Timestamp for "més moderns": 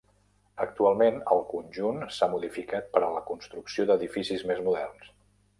4.53-5.17